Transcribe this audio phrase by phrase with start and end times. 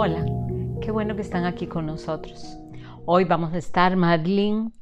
[0.00, 0.24] Hola,
[0.80, 2.56] qué bueno que están aquí con nosotros.
[3.04, 4.72] Hoy vamos a estar Marilyn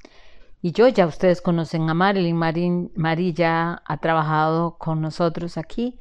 [0.60, 2.36] y yo, ya ustedes conocen a Marilyn.
[2.36, 5.98] Marilyn ya ha trabajado con nosotros aquí,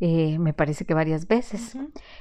[0.00, 1.78] eh, me parece que varias veces.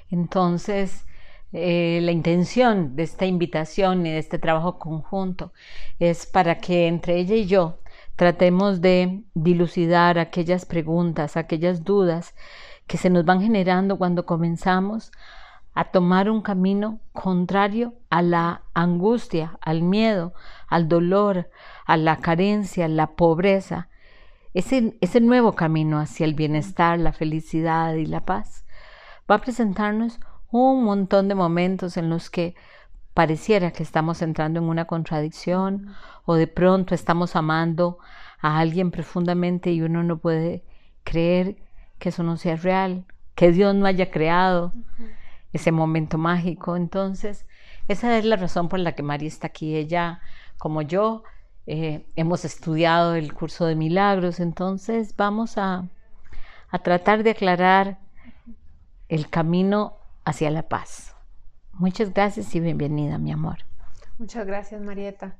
[0.09, 1.05] Entonces,
[1.51, 5.51] eh, la intención de esta invitación y de este trabajo conjunto
[5.99, 7.79] es para que entre ella y yo
[8.15, 12.35] tratemos de dilucidar aquellas preguntas, aquellas dudas
[12.87, 15.11] que se nos van generando cuando comenzamos
[15.73, 20.33] a tomar un camino contrario a la angustia, al miedo,
[20.67, 21.49] al dolor,
[21.85, 23.87] a la carencia, a la pobreza.
[24.53, 28.65] Ese, ese nuevo camino hacia el bienestar, la felicidad y la paz
[29.29, 30.19] va a presentarnos
[30.51, 32.55] un montón de momentos en los que
[33.13, 35.93] pareciera que estamos entrando en una contradicción
[36.25, 37.97] o de pronto estamos amando
[38.41, 40.63] a alguien profundamente y uno no puede
[41.03, 41.57] creer
[41.99, 44.73] que eso no sea real, que Dios no haya creado
[45.53, 46.75] ese momento mágico.
[46.75, 47.45] Entonces,
[47.87, 49.75] esa es la razón por la que María está aquí.
[49.75, 50.21] Ella,
[50.57, 51.23] como yo,
[51.67, 55.87] eh, hemos estudiado el curso de milagros, entonces vamos a,
[56.69, 57.99] a tratar de aclarar
[59.09, 61.15] el camino hacia la paz.
[61.73, 63.59] Muchas gracias y bienvenida, mi amor.
[64.17, 65.35] Muchas gracias, Marieta.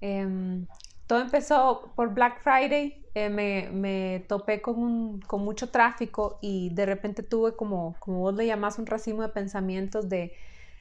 [0.00, 0.66] Em,
[1.10, 7.24] todo empezó por Black Friday, eh, me, topé con, con, mucho tráfico y de repente
[7.24, 10.32] tuve como, como vos le llamás, un racimo de pensamientos de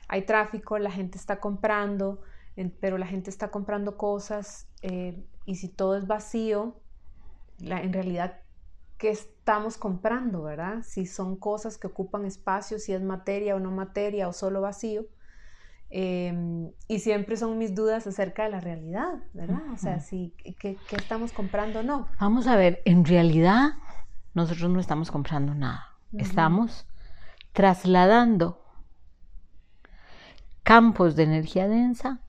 [0.07, 2.21] hay tráfico, la gente está comprando,
[2.79, 6.79] pero la gente está comprando cosas eh, y si todo es vacío,
[7.59, 8.39] en realidad,
[8.99, 10.83] ¿qué estamos comprando, verdad?
[10.83, 15.07] Si son cosas que ocupan espacio, si es materia o no materia o solo vacío.
[15.91, 19.61] Em, y siempre son mis dudas acerca de la realidad, ¿verdad?
[19.73, 22.07] O sea, si, ¿qué, estamos comprando o no?
[22.19, 23.71] Vamos a ver, en realidad
[24.35, 25.97] nosotros no estamos comprando nada.
[26.13, 26.87] Estamos
[27.53, 28.63] trasladando
[30.63, 32.19] campos de energía densa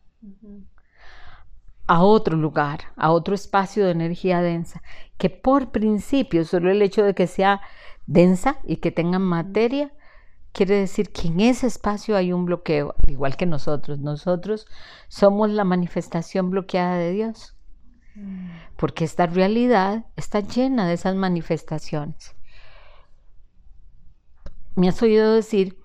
[1.86, 4.82] a otro lugar, a otro espacio de energía densa,
[5.18, 7.60] que por principio, solo el hecho de que sea
[8.06, 9.92] densa y que tenga materia,
[10.52, 13.98] quiere decir que en ese espacio hay un bloqueo, igual que nosotros.
[13.98, 14.66] Nosotros
[15.08, 17.56] somos la manifestación bloqueada de Dios,
[18.76, 22.34] porque esta realidad está llena de esas manifestaciones.
[24.76, 25.78] Me has oído decir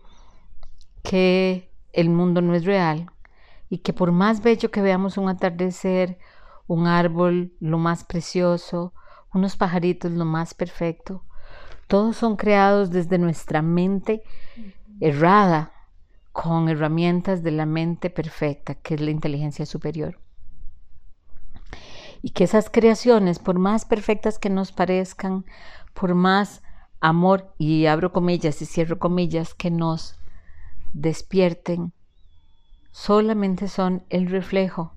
[1.04, 3.12] que el mundo no es real
[3.70, 6.18] y que por más bello que veamos un atardecer,
[6.68, 8.94] un árbol lo más precioso,
[9.34, 11.25] unos pajaritos lo más perfecto,
[11.88, 14.24] todos son creados desde nuestra mente
[15.00, 15.72] errada
[16.32, 20.20] con herramientas de la mente perfecta, que es la inteligencia superior.
[22.22, 25.46] Y que esas creaciones, por más perfectas que nos parezcan,
[25.94, 26.64] por más
[27.00, 30.18] amor, y abro comillas y cierro comillas, que nos
[30.94, 31.94] despierten,
[32.92, 34.96] solamente son el reflejo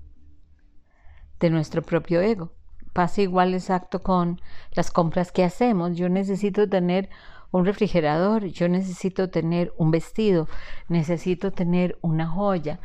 [1.39, 2.53] de nuestro propio ego.
[2.93, 4.41] Pasa igual exacto con
[4.73, 5.97] las compras que hacemos.
[5.97, 7.09] Yo necesito tener
[7.51, 10.47] un refrigerador, yo necesito tener un vestido,
[10.87, 12.79] necesito tener una joya.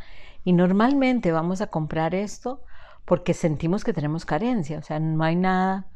[0.44, 2.62] Y normalmente vamos a comprar esto
[3.04, 5.86] porque sentimos que tenemos carencia, o sea, no hay nada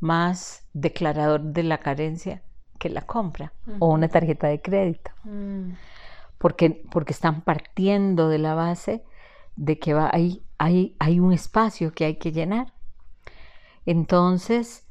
[0.00, 2.42] más declarador de la carencia
[2.78, 5.10] que la compra o una tarjeta de crédito.
[5.24, 5.72] Mm.
[6.38, 9.04] Porque, porque están partiendo de la base
[9.56, 12.72] de que va, hay, hay, hay un espacio que hay que llenar.
[13.88, 14.86] Entonces,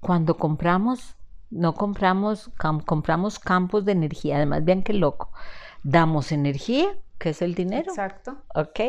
[0.00, 1.16] cuando compramos
[1.50, 2.50] no compramos,
[2.86, 4.36] compramos campos de energía.
[4.36, 5.32] Además, vean qué loco.
[5.82, 7.90] Damos energía, que es el dinero.
[7.90, 8.36] Exacto.
[8.54, 8.80] Ok.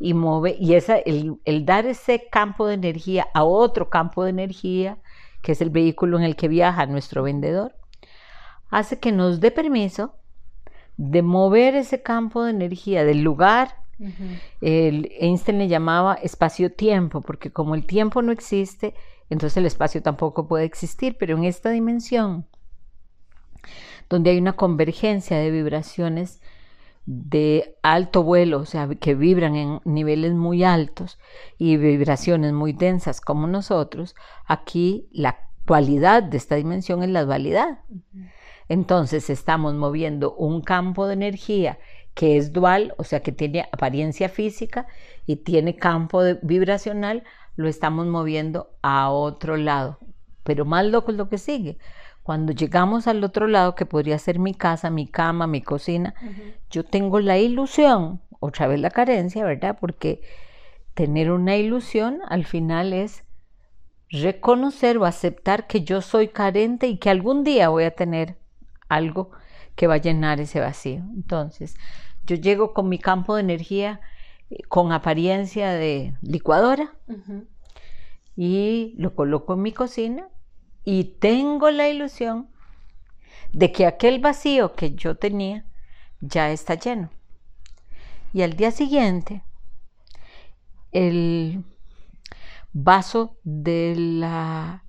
[0.00, 4.30] Y, mueve, y esa, el, el dar ese campo de energía a otro campo de
[4.30, 4.98] energía,
[5.42, 7.74] que es el vehículo en el que viaja nuestro vendedor,
[8.70, 10.14] hace que nos dé permiso
[10.96, 13.74] de mover ese campo de energía del lugar.
[14.60, 18.94] El Einstein le llamaba espacio-tiempo, porque como el tiempo no existe,
[19.30, 22.46] entonces el espacio tampoco puede existir, pero en esta dimensión,
[24.08, 26.40] donde hay una convergencia de vibraciones
[27.04, 31.18] de alto vuelo, o sea, que vibran en niveles muy altos
[31.56, 34.14] y vibraciones muy densas como nosotros,
[34.46, 37.80] aquí la cualidad de esta dimensión es la dualidad.
[38.68, 41.78] Entonces estamos moviendo un campo de energía
[42.18, 44.88] que es dual, o sea, que tiene apariencia física
[45.24, 47.22] y tiene campo vibracional
[47.54, 50.00] lo estamos moviendo a otro lado.
[50.42, 51.78] Pero más loco es lo que sigue.
[52.24, 56.12] Cuando llegamos al otro lado, que podría ser mi casa, mi cama, mi cocina,
[56.70, 59.78] yo tengo la ilusión, otra vez la carencia, ¿verdad?
[59.80, 60.20] Porque
[60.94, 63.22] tener una ilusión al final es
[64.10, 68.34] reconocer o aceptar que yo soy carente y que algún día voy a tener
[68.88, 69.30] algo
[69.78, 71.04] que va a llenar ese vacío.
[71.14, 71.76] Entonces,
[72.28, 74.00] yo llego con mi campo de energía
[74.50, 76.94] eh, con apariencia de licuadora
[78.36, 80.28] y lo coloco en mi cocina
[80.84, 82.48] y tengo la ilusión
[83.52, 85.66] de que aquel vacío que yo tenía
[86.20, 87.10] ya está lleno.
[88.32, 89.42] Y al día siguiente,
[90.92, 91.64] el
[92.72, 94.84] vaso de la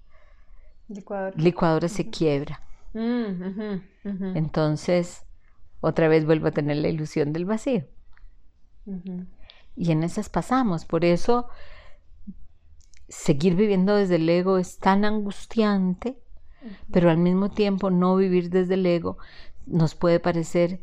[0.89, 1.35] Licuadora.
[1.37, 2.61] licuadora se quiebra.
[2.93, 3.81] Mm,
[4.33, 5.23] Entonces,
[5.81, 7.85] otra vez vuelvo a tener la ilusión del vacío.
[9.75, 10.85] Y en esas pasamos.
[10.85, 11.47] Por eso,
[13.07, 16.19] seguir viviendo desde el ego es tan angustiante,
[16.91, 19.17] pero al mismo tiempo no vivir desde el ego
[19.65, 20.81] nos puede parecer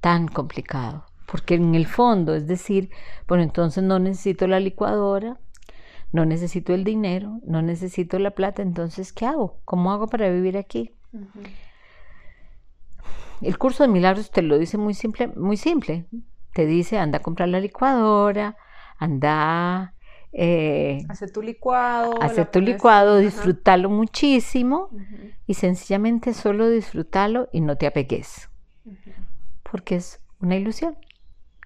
[0.00, 1.06] tan complicado.
[1.26, 2.90] Porque en el fondo, es decir,
[3.26, 5.38] bueno, entonces no necesito la licuadora,
[6.10, 9.60] no necesito el dinero, no necesito la plata, entonces, ¿qué hago?
[9.64, 10.92] ¿Cómo hago para vivir aquí?
[13.40, 16.06] El curso de milagros te lo dice muy simple, muy simple.
[16.54, 18.56] Te dice, anda a comprar la licuadora,
[18.98, 19.94] anda
[20.32, 22.20] eh, Hacer tu licuado.
[22.20, 23.20] hacer tu licuado, ajá.
[23.20, 24.90] disfrutarlo muchísimo
[25.46, 28.50] y sencillamente solo disfrutarlo y no te apegues,
[29.62, 30.96] porque es una ilusión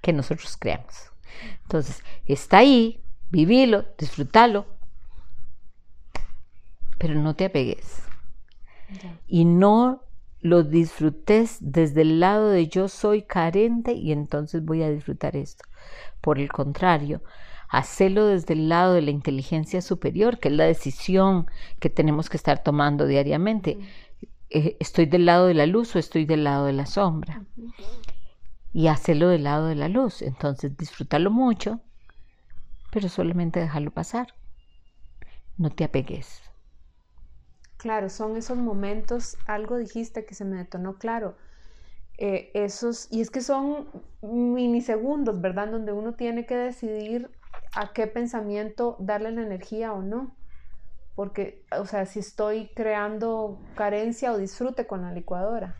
[0.00, 1.10] que nosotros creamos.
[1.62, 4.66] Entonces, está ahí, vivilo, disfrútalo,
[6.98, 8.02] pero no te apegues.
[9.26, 10.02] Y no
[10.42, 15.64] lo disfrutes desde el lado de yo soy carente y entonces voy a disfrutar esto.
[16.20, 17.22] Por el contrario,
[17.68, 21.46] hacelo desde el lado de la inteligencia superior, que es la decisión
[21.78, 23.78] que tenemos que estar tomando diariamente.
[24.50, 27.44] Eh, ¿Estoy del lado de la luz o estoy del lado de la sombra?
[28.72, 30.22] Y hacerlo del lado de la luz.
[30.22, 31.80] Entonces, disfrútalo mucho,
[32.90, 34.34] pero solamente dejarlo pasar.
[35.56, 36.51] No te apegues.
[37.82, 41.34] Claro, son esos momentos, algo dijiste que se me detonó claro.
[42.18, 43.88] eh, esos, y es que son
[44.22, 45.68] minisegundos, ¿verdad?
[45.68, 47.30] Donde uno tiene que decidir
[47.74, 50.36] a qué pensamiento darle la energía o no.
[51.16, 55.76] Porque, o sea, si estoy creando carencia o disfrute con la licuadora.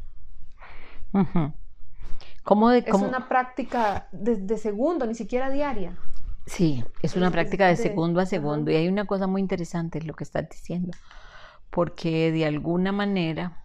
[2.44, 5.96] ¿Cómo de, Es cómo- una práctica de, de segundo, ni siquiera diaria.
[6.46, 9.98] Sí, es una Es- práctica de segundo a segundo y hay una cosa muy interesante
[9.98, 10.92] en lo que estás diciendo,
[11.72, 13.64] porque de alguna manera,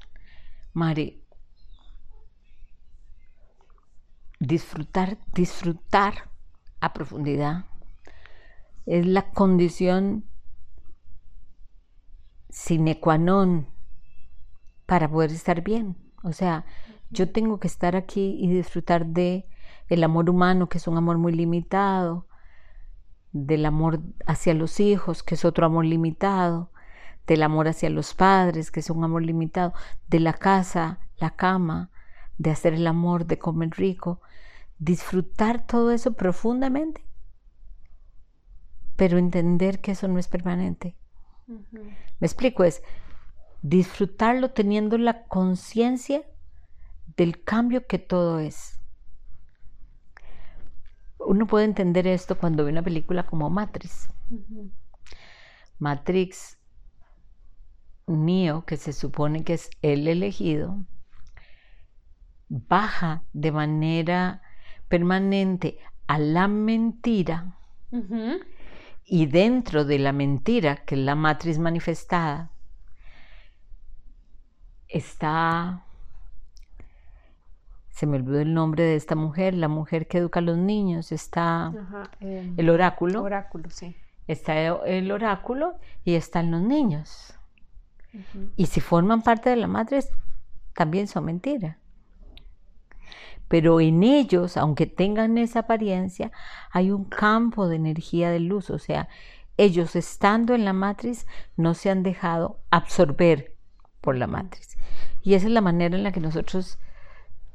[0.74, 1.22] Mari,
[4.40, 6.30] disfrutar, disfrutar
[6.80, 7.66] a profundidad
[8.86, 10.24] es la condición
[12.50, 13.68] sine qua non
[14.86, 15.98] para poder estar bien.
[16.24, 16.64] O sea,
[17.10, 19.50] yo tengo que estar aquí y disfrutar de
[19.90, 22.26] el amor humano, que es un amor muy limitado,
[23.34, 26.72] del amor hacia los hijos, que es otro amor limitado,
[27.28, 29.74] del amor hacia los padres, que es un amor limitado,
[30.08, 31.92] de la casa, la cama,
[32.38, 34.22] de hacer el amor, de comer rico,
[34.80, 37.06] disfrutar todo eso profundamente,
[38.96, 40.96] pero entender que eso no es permanente.
[42.20, 42.82] Me explico, es
[43.62, 46.24] disfrutarlo teniendo la conciencia
[47.16, 48.80] del cambio que todo es.
[51.20, 54.10] Uno puede entender esto cuando ve una película como Matrix.
[55.80, 56.57] Matrix,
[58.08, 60.78] Neo, que se supone que es el elegido,
[62.50, 64.42] baja de manera
[64.88, 67.58] permanente a la mentira
[69.06, 72.52] y dentro de la mentira, que es la matriz manifestada,
[74.88, 75.86] está,
[77.90, 81.12] se me olvidó el nombre de esta mujer, la mujer que educa a los niños,
[81.12, 83.96] está Ajá, em, el oráculo, oráculo, sí.
[84.28, 87.37] está el oráculo y están los niños.
[88.56, 90.10] Y si forman parte de la matriz,
[90.74, 91.78] también son mentiras.
[93.48, 96.32] Pero en ellos, aunque tengan esa apariencia,
[96.72, 98.70] hay un campo de energía de luz.
[98.70, 99.08] O sea,
[99.56, 103.56] ellos estando en la matriz no se han dejado absorber
[104.02, 104.78] por la matriz.
[105.24, 106.80] Y esa es la manera en la que nosotros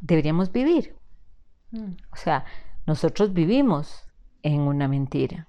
[0.00, 0.96] deberíamos vivir.
[1.70, 1.92] Mm.
[2.10, 2.44] O sea,
[2.86, 4.04] nosotros vivimos
[4.42, 5.48] en una mentira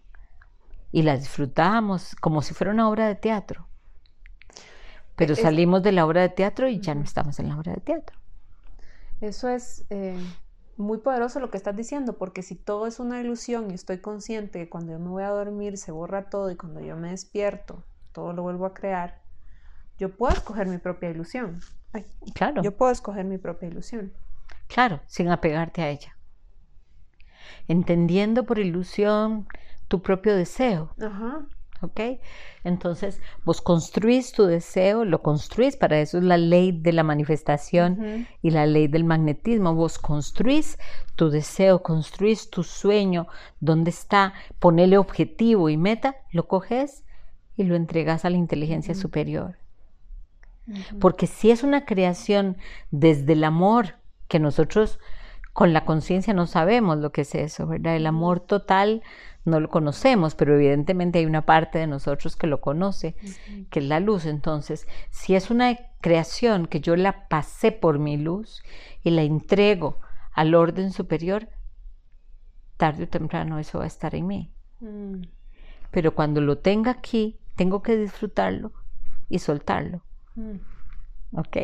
[0.92, 3.68] y la disfrutamos como si fuera una obra de teatro.
[5.16, 7.74] Pero Es- salimos de la obra de teatro y ya no estamos en la obra
[7.74, 8.18] de teatro.
[9.22, 10.18] Eso es eh,
[10.78, 14.60] muy poderoso lo que estás diciendo, porque si todo es una ilusión y estoy consciente
[14.60, 17.84] que cuando yo me voy a dormir se borra todo y cuando yo me despierto
[18.12, 19.22] todo lo vuelvo a crear,
[20.00, 21.62] yo puedo escoger mi propia ilusión.
[21.94, 24.14] Ay, Claro, yo puedo escoger mi propia ilusión.
[24.68, 26.16] claro, sin apegarte a ella.
[27.68, 29.48] Entendiendo por ilusión
[29.88, 30.96] tu propio deseo.
[31.00, 31.46] Ajá.
[31.84, 32.00] ¿Ok?
[32.64, 38.28] Entonces, vos construís tu deseo, lo construís, para eso es la ley de la manifestación
[38.42, 39.76] y la ley del magnetismo.
[39.76, 40.78] Vos construís
[41.16, 43.28] tu deseo, construís tu sueño,
[43.60, 47.04] dónde está, ponele objetivo y meta, lo coges
[47.58, 49.58] y lo entregas a la inteligencia superior.
[51.00, 52.58] Porque si es una creación
[52.92, 53.96] desde el amor,
[54.28, 55.00] que nosotros
[55.52, 57.96] con la conciencia no sabemos lo que es eso, ¿verdad?
[57.96, 59.04] El amor total
[59.46, 63.16] no lo conocemos, pero evidentemente hay una parte de nosotros que lo conoce,
[63.70, 64.26] que es la luz.
[64.26, 68.64] Entonces, si es una creación que yo la pasé por mi luz
[69.04, 70.00] y la entrego
[70.34, 71.50] al orden superior,
[72.78, 74.52] tarde o temprano eso va a estar en mí.
[74.80, 75.24] Mm.
[75.92, 78.72] Pero cuando lo tenga aquí, tengo que disfrutarlo
[79.30, 80.04] y soltarlo.
[80.36, 80.58] Mm.
[81.38, 81.58] ¿Ok?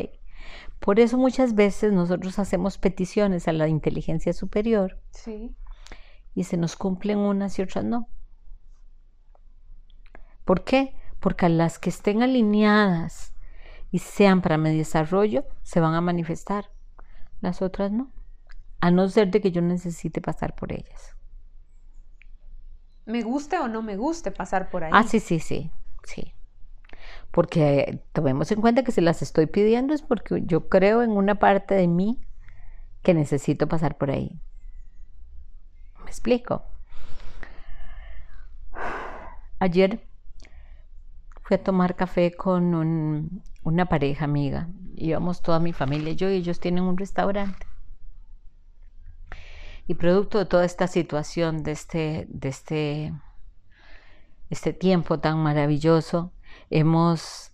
[0.78, 4.98] Por eso muchas veces nosotros hacemos peticiones a la inteligencia superior.
[5.10, 5.54] Sí.
[6.40, 8.08] Y se nos cumplen unas y otras no.
[10.46, 10.96] ¿Por qué?
[11.18, 13.34] Porque a las que estén alineadas
[13.90, 16.70] y sean para mi desarrollo, se van a manifestar.
[17.42, 18.10] Las otras no.
[18.80, 21.14] A no ser de que yo necesite pasar por ellas.
[23.04, 24.90] Me guste o no me guste pasar por ahí.
[24.94, 25.70] Ah, sí, sí, sí.
[26.04, 26.32] Sí
[27.30, 31.36] porque tomemos en cuenta que si las estoy pidiendo es porque yo creo en una
[31.36, 32.18] parte de mí
[33.02, 34.40] que necesito pasar por ahí.
[36.10, 36.64] ¿Me explico?
[39.60, 40.04] Ayer
[41.42, 44.68] fui a tomar café con una pareja amiga.
[44.96, 47.64] Íbamos toda mi familia y yo y ellos tienen un restaurante.
[49.86, 53.12] Y producto de toda esta situación, de este, de este,
[54.48, 56.32] este tiempo tan maravilloso,
[56.70, 57.52] hemos,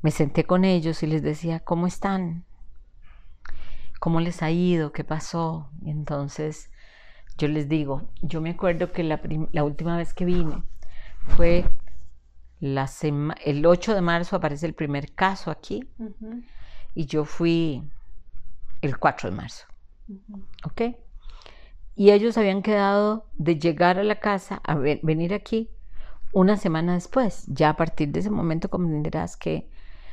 [0.00, 2.46] me senté con ellos y les decía, ¿cómo están?
[4.00, 4.90] ¿Cómo les ha ido?
[4.90, 5.70] ¿Qué pasó?
[5.86, 6.71] entonces
[7.42, 10.62] yo les digo, yo me acuerdo que la, última vez que vine
[11.26, 11.64] fue
[12.60, 12.88] la
[13.44, 15.84] el 8 de marzo aparece el primer caso aquí
[16.94, 17.82] y yo fui
[18.80, 19.66] el 4 de marzo.
[20.64, 20.82] ¿Ok?
[21.96, 25.68] Y ellos habían quedado de llegar a la casa, a venir aquí
[26.32, 27.44] una semana después.
[27.48, 29.68] Ya a partir de ese momento comprenderás que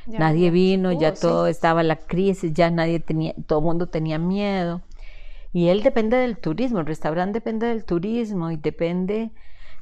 [0.08, 4.82] nadie vino, ya todo estaba la crisis, ya nadie tenía, todo el mundo tenía miedo.
[5.52, 9.32] Y él depende del turismo, el restaurante depende del turismo y depende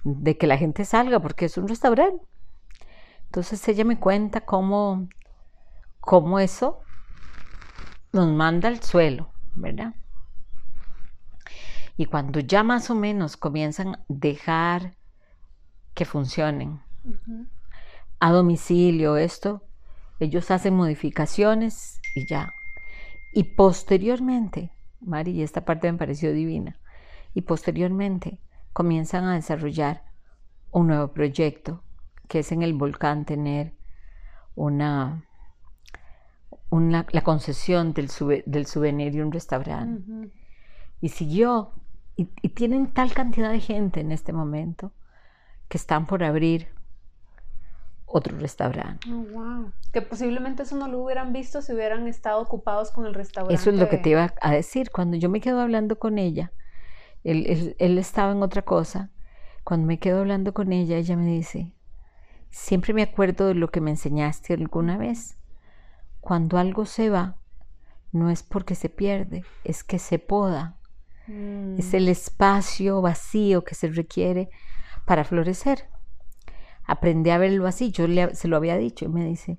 [0.04, 2.24] de que la gente salga porque es un restaurante.
[3.26, 5.08] Entonces ella me cuenta cómo,
[6.00, 6.80] cómo eso
[8.12, 9.94] nos manda al suelo, ¿verdad?
[11.98, 14.96] Y cuando ya más o menos comienzan a dejar
[15.94, 16.80] que funcionen.
[18.20, 19.62] A domicilio, esto,
[20.20, 22.54] ellos hacen modificaciones y ya.
[23.34, 26.78] Y posteriormente, Mari, esta parte me pareció divina,
[27.34, 28.40] y posteriormente
[28.72, 30.04] comienzan a desarrollar
[30.70, 31.82] un nuevo proyecto,
[32.28, 33.74] que es en el volcán tener
[34.54, 35.24] una,
[36.70, 38.08] una la concesión del,
[38.46, 40.30] del souvenir de un restaurante.
[41.00, 41.72] Y siguió,
[42.16, 44.92] y, y tienen tal cantidad de gente en este momento
[45.68, 46.68] que están por abrir
[48.08, 49.06] otro restaurante.
[49.10, 49.72] Oh, wow.
[49.92, 53.54] Que posiblemente eso no lo hubieran visto si hubieran estado ocupados con el restaurante.
[53.54, 54.90] Eso es lo que te iba a decir.
[54.90, 56.52] Cuando yo me quedo hablando con ella,
[57.22, 59.10] él, él, estaba en otra cosa.
[59.62, 61.74] Cuando me quedo hablando con ella, ella me dice,
[62.50, 65.36] siempre me acuerdo de lo que me enseñaste alguna vez.
[66.20, 67.36] Cuando algo se va,
[68.12, 70.78] no es porque se pierde, es que se poda.
[71.26, 71.96] Es mm.
[71.96, 74.48] el espacio vacío que se requiere
[75.04, 75.90] para florecer.
[76.88, 79.58] Aprendí a verlo así, yo se lo había dicho y me dice,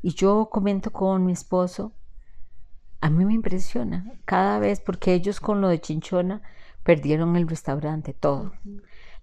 [0.00, 1.92] y yo comento con mi esposo,
[3.02, 6.40] a mí me impresiona cada vez porque ellos con lo de Chinchona
[6.82, 8.52] perdieron el restaurante, todo,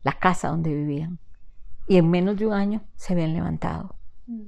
[0.04, 1.18] la casa donde vivían.
[1.88, 3.96] Y en menos de un año se habían levantado.
[4.28, 4.44] Mm.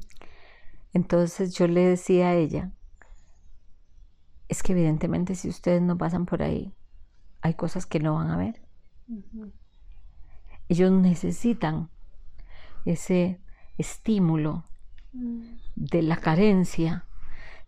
[0.93, 2.71] Entonces yo le decía a ella,
[4.47, 6.71] es que evidentemente si ustedes no pasan por ahí,
[7.41, 8.61] hay cosas que no van a ver.
[10.69, 11.89] Ellos necesitan
[12.85, 13.39] ese
[13.77, 14.65] estímulo
[15.75, 17.05] de la carencia,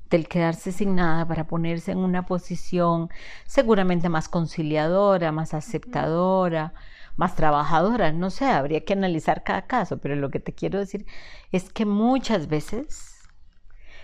[0.10, 3.10] del quedarse sin nada para ponerse en una posición
[3.46, 6.74] seguramente más conciliadora, más aceptadora,
[7.16, 8.12] más trabajadora.
[8.12, 11.06] No sé, habría que analizar cada caso, pero lo que te quiero decir
[11.52, 13.24] es que muchas veces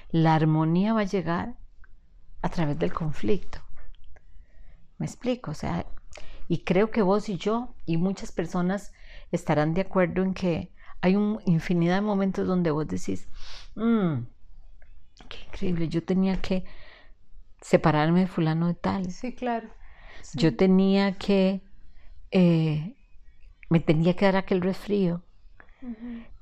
[0.10, 1.56] la armonía va a llegar
[2.42, 3.60] a través del conflicto.
[4.98, 5.52] ¿Me explico?
[5.52, 5.86] O sea,
[6.48, 8.92] y creo que vos y yo y muchas personas
[9.32, 13.28] estarán de acuerdo en que hay una infinidad de momentos donde vos decís,
[13.76, 14.20] mmm,
[15.30, 16.66] qué increíble, yo tenía que
[17.62, 19.12] separarme de fulano de tal.
[19.12, 19.70] Sí, claro.
[20.34, 21.62] Yo tenía que,
[22.32, 22.96] eh,
[23.70, 25.24] me tenía que dar aquel resfrío.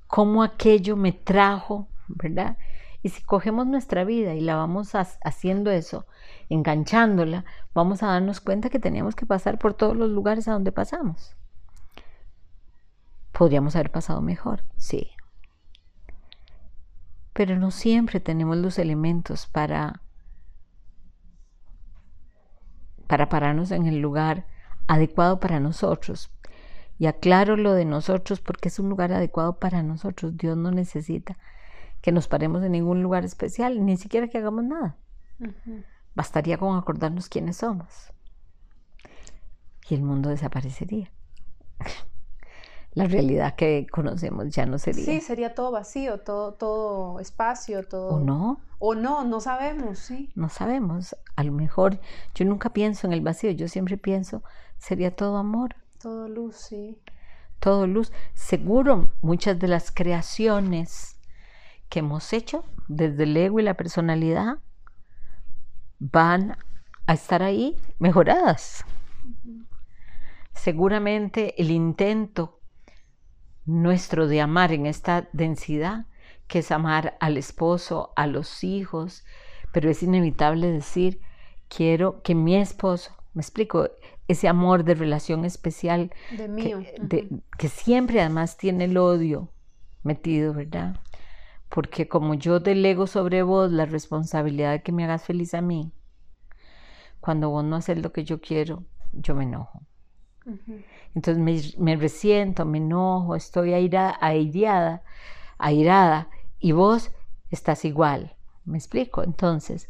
[0.08, 2.58] cómo aquello me trajo, ¿verdad?
[3.04, 6.08] Y si cogemos nuestra vida y la vamos haciendo eso,
[6.50, 10.72] enganchándola, vamos a darnos cuenta que teníamos que pasar por todos los lugares a donde
[10.72, 11.36] pasamos.
[13.38, 15.12] Podríamos haber pasado mejor, sí.
[17.34, 20.02] Pero no siempre tenemos los elementos para,
[23.06, 24.48] para pararnos en el lugar
[24.88, 26.32] adecuado para nosotros.
[26.98, 30.36] Y aclaro lo de nosotros porque es un lugar adecuado para nosotros.
[30.36, 31.38] Dios no necesita
[32.02, 34.98] que nos paremos en ningún lugar especial, ni siquiera que hagamos nada.
[36.16, 38.12] Bastaría con acordarnos quiénes somos.
[39.88, 41.12] Y el mundo desaparecería.
[42.98, 45.06] La realidad que conocemos ya no sería.
[45.06, 48.16] Sí, sería todo vacío, todo, todo espacio, todo.
[48.16, 48.60] ¿O no?
[48.80, 50.32] O no, no sabemos, sí.
[50.34, 51.16] No sabemos.
[51.36, 52.00] A lo mejor
[52.34, 54.42] yo nunca pienso en el vacío, yo siempre pienso,
[54.80, 55.76] sería todo amor.
[56.02, 57.00] Todo luz, sí.
[57.60, 58.12] Todo luz.
[58.34, 61.20] Seguro muchas de las creaciones
[61.90, 64.58] que hemos hecho, desde el ego y la personalidad,
[66.00, 66.58] van
[67.06, 68.84] a estar ahí mejoradas.
[70.52, 72.57] Seguramente el intento
[73.68, 76.08] nuestro de amar en esta densidad,
[76.48, 79.26] que es amar al esposo, a los hijos,
[79.72, 81.20] pero es inevitable decir,
[81.68, 83.90] quiero que mi esposo, me explico,
[84.28, 86.80] ese amor de relación especial de mío.
[87.10, 89.50] Que, que siempre además tiene el odio
[90.04, 91.00] metido, ¿verdad?
[91.70, 95.92] Porque como yo delego sobre vos la responsabilidad de que me hagas feliz a mí,
[97.20, 99.82] cuando vos no haces lo que yo quiero, yo me enojo.
[101.16, 105.04] Entonces me, resiento, me enojo, estoy airada, airada,
[105.58, 107.12] airada y vos
[107.50, 108.36] estás igual.
[108.66, 109.24] ¿Me explico?
[109.24, 109.90] Entonces,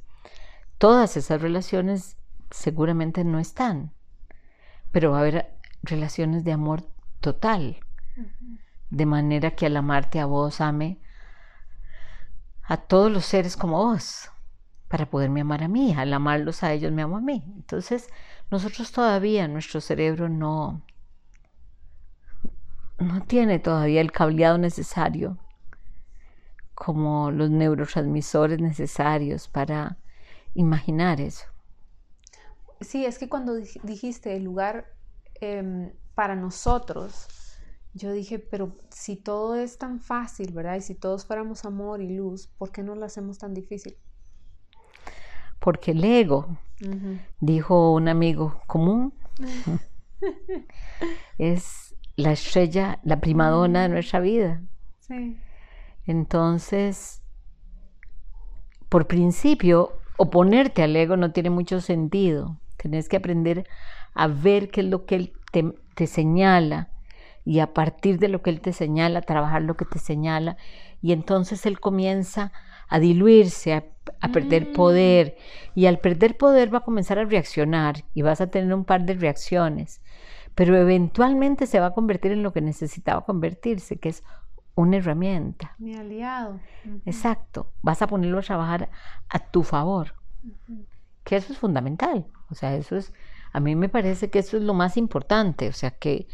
[0.77, 2.17] todas esas relaciones
[2.51, 3.91] seguramente no están,
[4.91, 6.83] pero va a haber relaciones de amor
[7.19, 7.77] total.
[8.89, 10.99] De manera que al amarte a vos, ame
[12.63, 14.29] a todos los seres como vos,
[14.87, 15.93] para poderme amar a mí.
[15.93, 17.43] Al amarlos a ellos, me amo a mí.
[17.55, 18.09] Entonces,
[18.49, 20.81] nosotros todavía, nuestro cerebro no,
[22.99, 25.37] no tiene todavía el cableado necesario
[26.73, 29.97] como los neurotransmisores necesarios para
[30.53, 31.45] imaginar eso.
[32.81, 34.85] Sí, es que cuando dijiste el lugar
[35.41, 37.27] em, para nosotros,
[37.93, 40.75] yo dije, pero si todo es tan fácil, ¿verdad?
[40.75, 43.97] Y si todos fuéramos amor y luz, ¿por qué no lo hacemos tan difícil?
[45.59, 46.57] Porque el ego,
[47.39, 49.13] dijo un amigo común,
[51.37, 54.61] es la estrella, la primadona de nuestra vida.
[54.99, 55.37] Sí.
[56.05, 57.21] Entonces,
[58.89, 62.59] por principio, oponerte al ego no tiene mucho sentido.
[62.77, 63.67] Tienes que aprender
[64.13, 66.89] a ver qué es lo que él te, te señala
[67.47, 70.57] y a partir de lo que él te señala, trabajar lo que te señala.
[71.01, 72.51] Y entonces él comienza
[72.89, 73.85] a diluirse, a,
[74.31, 74.73] perder mm.
[74.73, 75.37] poder.
[75.75, 79.05] Y al perder poder va a comenzar a reaccionar y vas a tener un par
[79.05, 80.01] de reacciones.
[80.55, 84.23] Pero eventualmente se va a convertir en lo que necesitaba convertirse, que es
[84.75, 85.75] una herramienta.
[85.77, 86.59] Mi aliado.
[87.05, 87.71] Exacto.
[87.81, 88.89] Vas a ponerlo a trabajar
[89.29, 90.15] a tu favor.
[91.23, 92.27] Que eso es fundamental.
[92.49, 93.13] O sea, eso es,
[93.53, 95.67] a mí me parece que eso es lo más importante.
[95.67, 96.27] O sea, que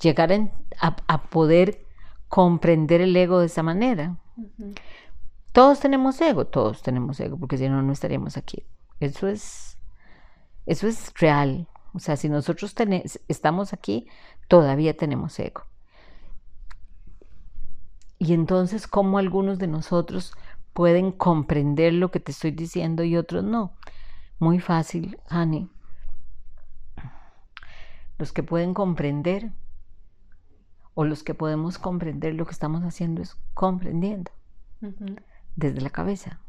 [0.00, 0.32] llegar
[0.80, 1.86] a, poder
[2.28, 4.16] comprender el ego de esa manera.
[5.52, 8.64] Todos tenemos ego, todos tenemos ego, porque si no, no estaríamos aquí.
[9.00, 9.78] Eso es,
[10.64, 11.68] eso es real.
[11.92, 12.74] O sea, si nosotros
[13.28, 14.08] estamos aquí,
[14.48, 15.64] todavía tenemos ego.
[18.18, 20.32] Y entonces, ¿cómo algunos de nosotros
[20.72, 23.74] pueden comprender lo que te estoy diciendo y otros no?
[24.38, 25.68] Muy fácil, Hani.
[28.16, 29.52] Los que pueden comprender
[30.94, 34.30] o los que podemos comprender lo que estamos haciendo es comprendiendo
[35.56, 36.40] desde la cabeza.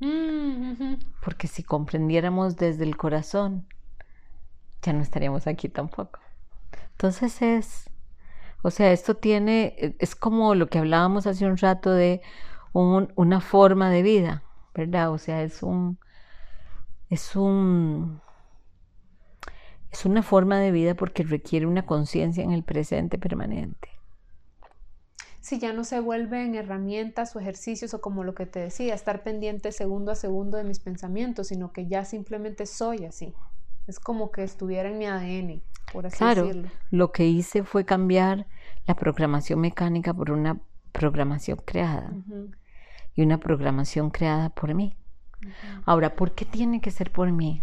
[0.00, 3.66] Mm, Porque si comprendiéramos desde el corazón,
[4.82, 6.20] ya no estaríamos aquí tampoco.
[6.92, 7.90] Entonces es,
[8.62, 12.22] o sea, esto tiene, es como lo que hablábamos hace un rato de
[12.72, 15.12] una forma de vida, ¿verdad?
[15.12, 15.98] O sea, es un,
[17.10, 18.20] es un,
[19.90, 23.88] es una forma de vida porque requiere una conciencia en el presente permanente.
[25.44, 29.22] Si ya no se vuelven herramientas o ejercicios o como lo que te decía, estar
[29.22, 33.34] pendiente segundo a segundo de mis pensamientos, sino que ya simplemente soy así.
[33.86, 36.70] Es como que estuviera en mi ADN, por así claro, decirlo.
[36.90, 38.46] Lo que hice fue cambiar
[38.86, 42.10] la programación mecánica por una programación creada.
[43.14, 44.96] Y una programación creada por mí.
[45.84, 47.62] Ahora, ¿por qué tiene que ser por mí?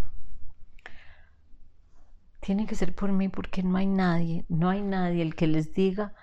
[2.42, 5.74] tiene que ser por mí porque no hay nadie, no hay nadie el que les
[5.74, 6.16] diga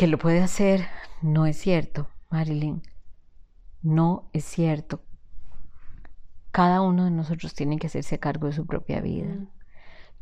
[0.00, 0.86] que lo puede hacer,
[1.20, 2.80] no es cierto, Marilyn.
[3.82, 5.02] No es cierto.
[6.52, 9.36] Cada uno de nosotros tiene que hacerse cargo de su propia vida.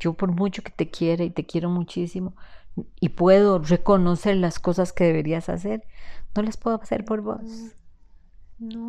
[0.00, 2.34] Yo por mucho que te quiera y te quiero muchísimo
[2.98, 5.84] y puedo reconocer las cosas que deberías hacer,
[6.34, 7.76] no las puedo hacer por vos.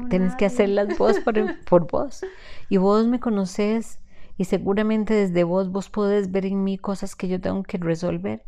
[0.09, 2.25] Tienes que hacerlas vos por, por vos.
[2.67, 3.99] Y vos me conoces
[4.37, 8.43] y seguramente desde vos vos podés ver en mí cosas que yo tengo que resolver.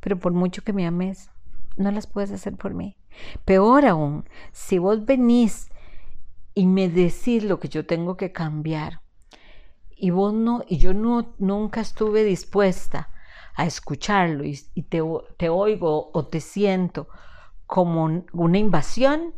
[0.00, 1.30] Pero por mucho que me ames,
[1.76, 2.96] no las puedes hacer por mí.
[3.44, 5.70] Peor aún, si vos venís
[6.54, 9.00] y me decís lo que yo tengo que cambiar
[9.96, 13.10] y vos no, y yo no, nunca estuve dispuesta
[13.54, 15.02] a escucharlo y, te,
[15.38, 17.08] te, oigo o te siento
[17.66, 19.34] como una invasión,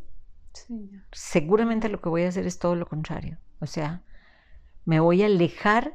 [1.13, 3.39] seguramente lo que voy a hacer es todo lo contrario.
[3.61, 4.03] O sea,
[4.85, 5.95] me voy a alejar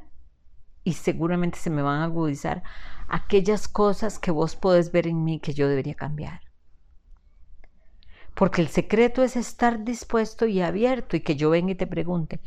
[0.84, 2.62] y seguramente se me van a agudizar
[3.08, 6.42] aquellas cosas que vos podés ver en mí que yo debería cambiar.
[8.34, 12.40] Porque el secreto es estar dispuesto y abierto y que yo venga y te pregunte,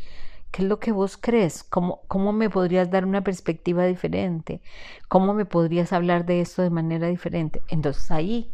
[0.51, 1.63] ¿qué es lo que vos crees?
[1.63, 4.61] ¿Cómo, ¿Cómo me podrías dar una perspectiva diferente?
[5.07, 7.61] ¿Cómo me podrías hablar de esto de manera diferente?
[7.69, 8.53] Entonces ahí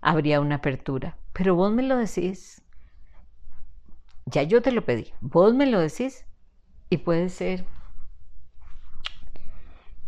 [0.00, 1.18] habría una apertura.
[1.32, 2.62] Pero vos me lo decís,
[4.26, 6.24] ya yo te lo pedí, vos me lo decís
[6.88, 7.64] y puede ser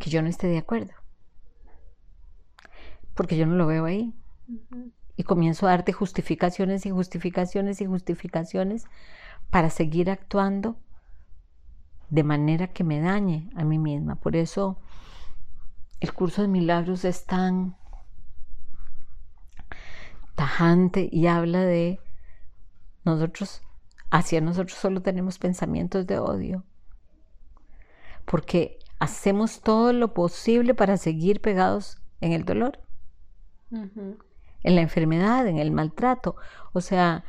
[0.00, 0.92] que yo no esté de acuerdo,
[3.14, 4.12] porque yo no lo veo ahí.
[5.16, 8.86] Y comienzo a darte justificaciones y justificaciones y justificaciones
[9.50, 10.76] para seguir actuando
[12.08, 14.16] de manera que me dañe a mí misma.
[14.16, 14.80] Por eso
[16.00, 17.76] el curso de milagros es tan
[20.34, 22.00] tajante y habla de
[23.04, 23.62] nosotros,
[24.10, 26.64] hacia nosotros solo tenemos pensamientos de odio.
[28.24, 32.78] Porque hacemos todo lo posible para seguir pegados en el dolor,
[33.72, 36.36] en la enfermedad, en el maltrato.
[36.72, 37.24] O sea,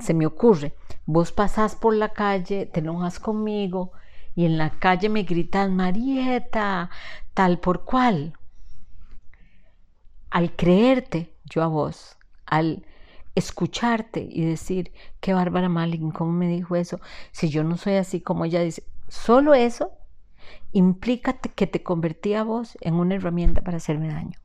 [0.00, 3.92] se me ocurre, vos pasás por la calle, te enojas conmigo
[4.34, 6.90] y en la calle me gritan, Marieta,
[7.34, 8.32] tal por cual.
[10.30, 12.86] Al creerte yo a vos, al
[13.34, 17.00] escucharte y decir, qué bárbara Malin, ¿cómo me dijo eso?
[17.32, 19.92] Si yo no soy así como ella dice, solo eso
[20.72, 24.38] implica que te convertí a vos en una herramienta para hacerme daño.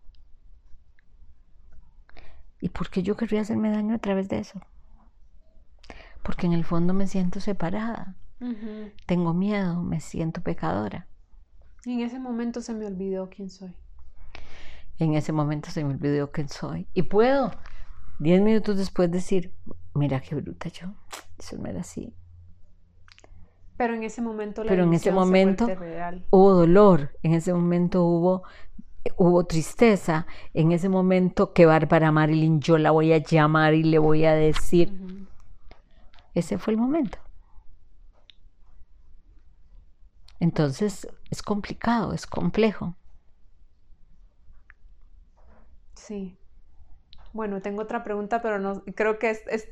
[2.59, 4.59] ¿Y por qué yo querría hacerme daño a través de eso?
[6.23, 8.15] Porque en el fondo me siento separada.
[9.05, 11.07] Tengo miedo, me siento pecadora.
[11.85, 13.73] Y en ese momento se me olvidó quién soy.
[14.99, 16.87] En ese momento se me olvidó quién soy.
[16.93, 17.51] Y puedo,
[18.19, 19.53] diez minutos después, decir,
[19.93, 20.93] mira qué bruta yo.
[21.37, 22.13] Eso no era así.
[23.77, 25.67] Pero en ese momento la Pero en ese momento
[26.31, 28.43] hubo dolor, en ese momento hubo,
[29.17, 33.99] hubo tristeza, en ese momento que Bárbara Marilyn yo la voy a llamar y le
[33.99, 34.91] voy a decir.
[36.33, 37.19] Ese fue el momento.
[40.39, 42.95] Entonces es complicado, es complejo.
[45.93, 46.37] Sí.
[47.33, 49.67] Bueno, tengo otra pregunta, pero no creo que es, es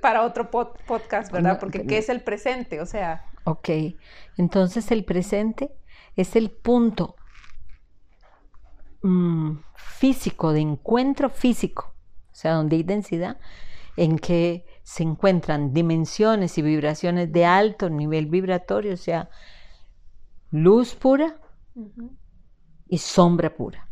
[0.00, 1.58] para otro podcast, ¿verdad?
[1.60, 2.80] Porque ¿qué es el presente?
[2.80, 3.24] O sea...
[3.44, 3.68] Ok,
[4.38, 5.70] entonces el presente
[6.16, 7.16] es el punto
[9.02, 11.94] mm, físico, de encuentro físico,
[12.32, 13.38] o sea, donde hay densidad,
[13.96, 19.28] en que se encuentran dimensiones y vibraciones de alto nivel vibratorio, o sea,
[20.50, 21.36] luz pura
[22.88, 23.88] y sombra pura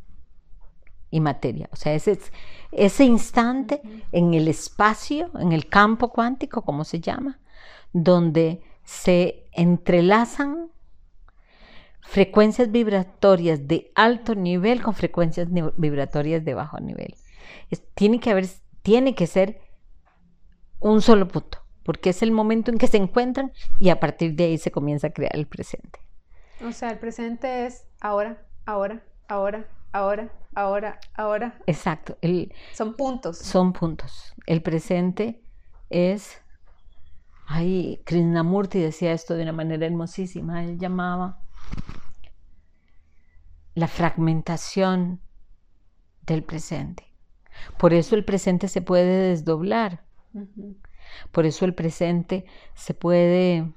[1.11, 1.69] y materia.
[1.73, 2.19] O sea, ese,
[2.73, 7.39] ese instante en el espacio, en el campo cuántico, como se llama,
[7.93, 10.71] donde se entrelazan
[12.01, 17.15] frecuencias vibratorias de alto nivel con frecuencias vibratorias de bajo nivel.
[17.95, 18.47] tiene, que haber,
[18.83, 19.61] tiene que ser
[20.81, 24.45] un solo punto, porque es el momento en que se encuentran y a partir de
[24.45, 26.01] ahí se comienza a crear el presente.
[26.67, 31.59] O sea, el presente es ahora, ahora, ahora, ahora, ahora, ahora.
[31.67, 32.19] Exacto.
[32.73, 33.39] son puntos.
[33.39, 34.35] Son puntos.
[34.47, 35.43] El presente
[35.91, 36.41] es...
[37.47, 40.65] Ay, Krishnamurti decía esto de una manera hermosísima.
[40.65, 41.43] Él llamaba
[43.75, 45.21] la fragmentación
[46.23, 47.13] del presente.
[47.79, 50.05] Por eso el presente se puede desdoblar.
[51.31, 53.73] Por eso el presente se puede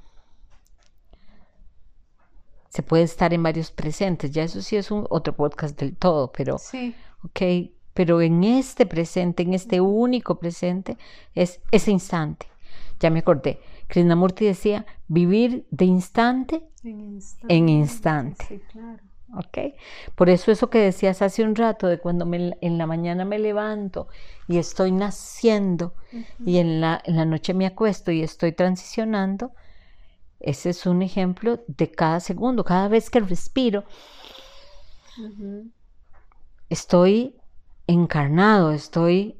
[2.76, 4.32] se puede estar en varios presentes.
[4.32, 6.94] Ya eso sí es un otro podcast del todo, pero sí.
[7.24, 10.98] ok, pero en este presente, en este único presente,
[11.34, 12.48] es ese instante.
[13.00, 13.62] Ya me acordé.
[13.88, 18.46] Krishnamurti decía vivir de instante en instante.
[18.46, 19.00] Sí, claro.
[19.38, 19.74] ¿ok?
[20.16, 23.40] Por eso eso que decías hace un rato, de cuando me, en la mañana me
[23.40, 24.10] levanto
[24.50, 25.94] y estoy naciendo
[26.46, 29.54] y en la, en la noche me acuesto y estoy transicionando,
[30.46, 33.84] ese es un ejemplo de cada segundo, cada vez que respiro,
[36.70, 37.36] estoy
[37.88, 39.38] encarnado, estoy,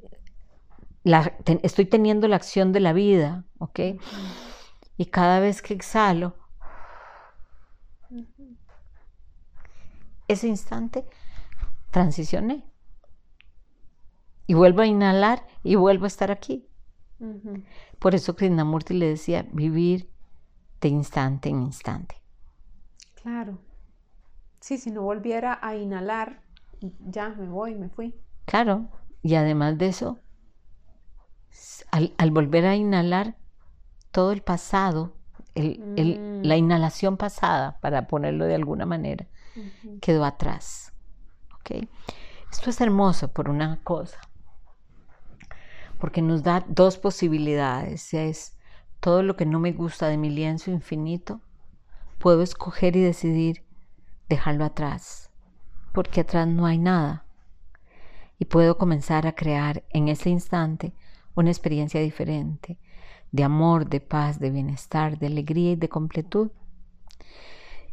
[1.62, 3.80] estoy teniendo la acción de la vida, ¿ok?
[4.96, 6.34] Y cada vez que exhalo,
[10.26, 11.06] ese instante
[11.92, 12.64] transicioné.
[14.48, 16.68] Y vuelvo a inhalar y vuelvo a estar aquí.
[17.98, 20.10] Por eso Krishnamurti le decía vivir
[20.80, 22.16] de instante en instante.
[23.22, 23.58] Claro.
[24.60, 26.42] Sí, si no volviera a inhalar,
[26.80, 28.14] ya me voy, me fui.
[28.44, 28.88] Claro.
[29.22, 30.18] Y además de eso,
[31.90, 33.36] al, volver a inhalar,
[34.10, 35.14] todo el pasado,
[35.54, 36.58] el, la mm.
[36.58, 39.26] inhalación pasada, para ponerlo de alguna manera,
[40.00, 40.92] quedó atrás.
[41.60, 41.88] ¿okay?
[42.50, 44.18] Esto es hermoso por una cosa,
[45.98, 48.14] porque nos da dos posibilidades.
[48.14, 48.55] Es
[49.00, 51.40] todo lo que no me gusta de mi lienzo infinito,
[52.18, 53.64] puedo escoger y decidir
[54.28, 55.30] dejarlo atrás,
[55.92, 57.26] porque atrás no hay nada.
[58.38, 60.92] Y puedo comenzar a crear en ese instante
[61.34, 62.78] una experiencia diferente,
[63.32, 66.50] de amor, de paz, de bienestar, de alegría y de completud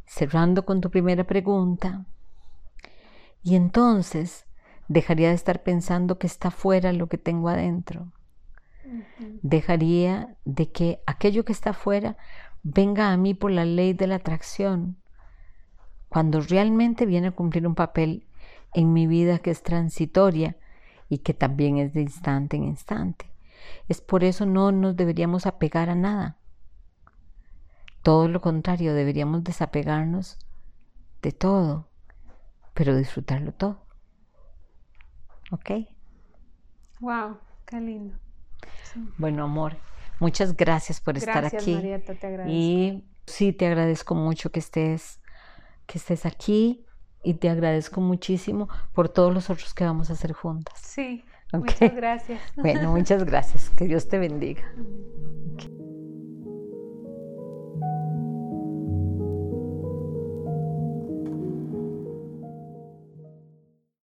[0.06, 2.06] cerrando con tu primera pregunta,
[3.42, 4.46] y entonces
[4.88, 8.12] dejaría de estar pensando que está fuera lo que tengo adentro.
[9.42, 12.18] Dejaría de que aquello que está fuera
[12.64, 14.98] venga a mí por la ley de la atracción,
[16.10, 18.28] cuando realmente viene a cumplir un papel
[18.74, 20.58] en mi vida que es transitoria
[21.10, 23.32] y que también es de instante en instante.
[23.88, 26.38] Es por eso no nos deberíamos apegar a nada.
[28.02, 30.38] Todo lo contrario, deberíamos desapegarnos
[31.22, 31.88] de todo,
[32.74, 33.86] pero disfrutarlo todo.
[35.52, 35.72] ¿Ok?
[37.00, 38.18] Wow, qué lindo.
[39.18, 39.78] Bueno, amor,
[40.20, 41.76] muchas gracias por estar aquí.
[41.76, 42.54] Marieta, te agradezco.
[42.54, 45.20] Y sí, te agradezco mucho que estés,
[45.86, 46.86] que estés aquí
[47.24, 50.80] y te agradezco muchísimo por todos los otros que vamos a hacer juntas.
[50.80, 52.42] Sí, muchas gracias.
[52.56, 53.70] Bueno, muchas gracias.
[53.72, 54.64] Que Dios te bendiga.